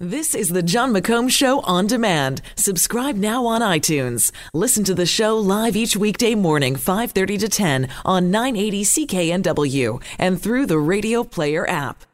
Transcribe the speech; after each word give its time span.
This 0.00 0.34
is 0.34 0.48
the 0.48 0.60
Jon 0.60 0.92
McComb 0.92 1.30
Show 1.30 1.60
on 1.60 1.86
demand. 1.86 2.42
Subscribe 2.56 3.14
now 3.14 3.46
on 3.46 3.60
iTunes. 3.60 4.32
Listen 4.52 4.82
to 4.82 4.92
the 4.92 5.06
show 5.06 5.38
live 5.38 5.76
each 5.76 5.96
weekday 5.96 6.34
morning, 6.34 6.74
5:30 6.74 7.38
to 7.38 7.48
10 7.48 7.88
on 8.04 8.28
980 8.28 8.82
CKNW 8.82 10.00
and 10.18 10.42
through 10.42 10.66
the 10.66 10.80
Radio 10.80 11.22
Player 11.22 11.64
app. 11.70 12.04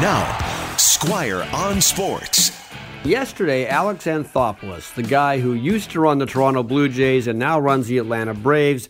Now, 0.00 0.74
Squire 0.78 1.46
on 1.52 1.82
Sports. 1.82 2.52
Yesterday, 3.04 3.66
Alex 3.66 4.06
Anthopoulos, 4.06 4.94
the 4.94 5.02
guy 5.02 5.40
who 5.40 5.52
used 5.52 5.90
to 5.90 6.00
run 6.00 6.16
the 6.16 6.24
Toronto 6.24 6.62
Blue 6.62 6.88
Jays 6.88 7.26
and 7.26 7.38
now 7.38 7.60
runs 7.60 7.86
the 7.86 7.98
Atlanta 7.98 8.32
Braves, 8.32 8.88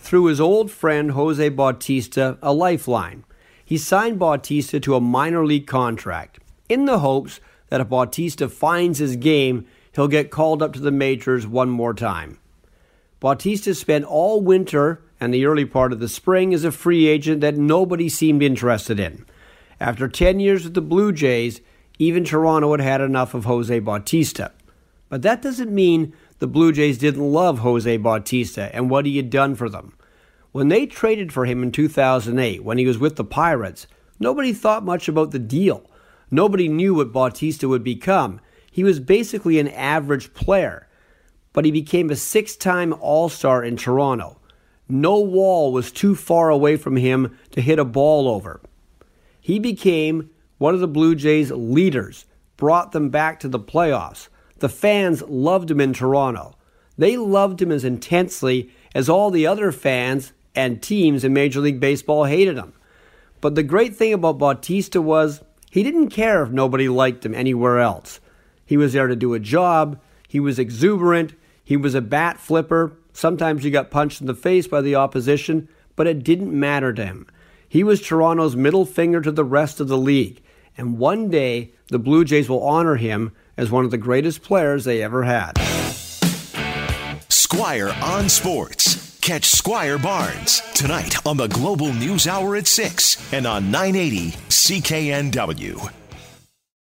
threw 0.00 0.24
his 0.24 0.40
old 0.40 0.72
friend 0.72 1.12
Jose 1.12 1.48
Bautista 1.50 2.38
a 2.42 2.52
lifeline 2.52 3.22
he 3.74 3.78
signed 3.78 4.20
Bautista 4.20 4.78
to 4.78 4.94
a 4.94 5.00
minor 5.00 5.44
league 5.44 5.66
contract 5.66 6.38
in 6.68 6.84
the 6.84 7.00
hopes 7.00 7.40
that 7.70 7.80
if 7.80 7.88
Bautista 7.88 8.48
finds 8.48 9.00
his 9.00 9.16
game, 9.16 9.66
he'll 9.96 10.06
get 10.06 10.30
called 10.30 10.62
up 10.62 10.74
to 10.74 10.78
the 10.78 10.92
majors 10.92 11.44
one 11.44 11.70
more 11.70 11.92
time. 11.92 12.38
Bautista 13.18 13.74
spent 13.74 14.04
all 14.04 14.40
winter 14.40 15.02
and 15.18 15.34
the 15.34 15.44
early 15.44 15.64
part 15.64 15.92
of 15.92 15.98
the 15.98 16.08
spring 16.08 16.54
as 16.54 16.62
a 16.62 16.70
free 16.70 17.08
agent 17.08 17.40
that 17.40 17.56
nobody 17.56 18.08
seemed 18.08 18.44
interested 18.44 19.00
in. 19.00 19.26
After 19.80 20.06
10 20.06 20.38
years 20.38 20.62
with 20.62 20.74
the 20.74 20.80
Blue 20.80 21.10
Jays, 21.10 21.60
even 21.98 22.24
Toronto 22.24 22.70
had 22.70 22.80
had 22.80 23.00
enough 23.00 23.34
of 23.34 23.44
Jose 23.44 23.76
Bautista. 23.80 24.52
But 25.08 25.22
that 25.22 25.42
doesn't 25.42 25.74
mean 25.74 26.12
the 26.38 26.46
Blue 26.46 26.70
Jays 26.70 26.96
didn't 26.96 27.32
love 27.32 27.58
Jose 27.58 27.96
Bautista 27.96 28.72
and 28.72 28.88
what 28.88 29.04
he 29.04 29.16
had 29.16 29.30
done 29.30 29.56
for 29.56 29.68
them. 29.68 29.94
When 30.54 30.68
they 30.68 30.86
traded 30.86 31.32
for 31.32 31.46
him 31.46 31.64
in 31.64 31.72
2008, 31.72 32.62
when 32.62 32.78
he 32.78 32.86
was 32.86 32.96
with 32.96 33.16
the 33.16 33.24
Pirates, 33.24 33.88
nobody 34.20 34.52
thought 34.52 34.84
much 34.84 35.08
about 35.08 35.32
the 35.32 35.40
deal. 35.40 35.90
Nobody 36.30 36.68
knew 36.68 36.94
what 36.94 37.12
Bautista 37.12 37.66
would 37.66 37.82
become. 37.82 38.40
He 38.70 38.84
was 38.84 39.00
basically 39.00 39.58
an 39.58 39.66
average 39.66 40.32
player, 40.32 40.86
but 41.52 41.64
he 41.64 41.72
became 41.72 42.08
a 42.08 42.14
six 42.14 42.54
time 42.54 42.94
All 43.00 43.28
Star 43.28 43.64
in 43.64 43.76
Toronto. 43.76 44.38
No 44.88 45.18
wall 45.18 45.72
was 45.72 45.90
too 45.90 46.14
far 46.14 46.50
away 46.50 46.76
from 46.76 46.98
him 46.98 47.36
to 47.50 47.60
hit 47.60 47.80
a 47.80 47.84
ball 47.84 48.28
over. 48.28 48.60
He 49.40 49.58
became 49.58 50.30
one 50.58 50.72
of 50.72 50.78
the 50.78 50.86
Blue 50.86 51.16
Jays' 51.16 51.50
leaders, 51.50 52.26
brought 52.56 52.92
them 52.92 53.08
back 53.08 53.40
to 53.40 53.48
the 53.48 53.58
playoffs. 53.58 54.28
The 54.60 54.68
fans 54.68 55.20
loved 55.22 55.72
him 55.72 55.80
in 55.80 55.92
Toronto. 55.92 56.56
They 56.96 57.16
loved 57.16 57.60
him 57.60 57.72
as 57.72 57.82
intensely 57.82 58.70
as 58.94 59.08
all 59.08 59.32
the 59.32 59.48
other 59.48 59.72
fans 59.72 60.32
and 60.54 60.82
teams 60.82 61.24
in 61.24 61.32
Major 61.32 61.60
League 61.60 61.80
Baseball 61.80 62.24
hated 62.24 62.56
him. 62.56 62.72
But 63.40 63.54
the 63.54 63.62
great 63.62 63.96
thing 63.96 64.12
about 64.12 64.38
Bautista 64.38 65.02
was 65.02 65.42
he 65.70 65.82
didn't 65.82 66.08
care 66.08 66.42
if 66.42 66.50
nobody 66.50 66.88
liked 66.88 67.26
him 67.26 67.34
anywhere 67.34 67.78
else. 67.80 68.20
He 68.64 68.76
was 68.76 68.92
there 68.92 69.06
to 69.06 69.16
do 69.16 69.34
a 69.34 69.40
job, 69.40 70.00
he 70.28 70.40
was 70.40 70.58
exuberant, 70.58 71.34
he 71.62 71.76
was 71.76 71.94
a 71.94 72.00
bat 72.00 72.38
flipper. 72.38 72.96
Sometimes 73.12 73.62
he 73.62 73.70
got 73.70 73.90
punched 73.90 74.20
in 74.20 74.26
the 74.26 74.34
face 74.34 74.66
by 74.66 74.80
the 74.80 74.94
opposition, 74.94 75.68
but 75.96 76.06
it 76.06 76.24
didn't 76.24 76.58
matter 76.58 76.92
to 76.92 77.04
him. 77.04 77.26
He 77.68 77.84
was 77.84 78.00
Toronto's 78.00 78.56
middle 78.56 78.84
finger 78.84 79.20
to 79.20 79.32
the 79.32 79.44
rest 79.44 79.80
of 79.80 79.88
the 79.88 79.98
league, 79.98 80.42
and 80.76 80.98
one 80.98 81.28
day 81.28 81.72
the 81.88 81.98
Blue 81.98 82.24
Jays 82.24 82.48
will 82.48 82.62
honor 82.62 82.96
him 82.96 83.32
as 83.56 83.70
one 83.70 83.84
of 83.84 83.90
the 83.90 83.98
greatest 83.98 84.42
players 84.42 84.84
they 84.84 85.02
ever 85.02 85.24
had. 85.24 85.52
Squire 87.28 87.94
on 88.02 88.28
Sports. 88.28 89.13
Catch 89.24 89.46
Squire 89.46 89.96
Barnes 89.96 90.60
tonight 90.74 91.26
on 91.26 91.38
the 91.38 91.46
Global 91.48 91.94
News 91.94 92.26
Hour 92.26 92.56
at 92.56 92.66
6 92.66 93.32
and 93.32 93.46
on 93.46 93.70
980 93.70 94.32
CKNW. 94.50 96.03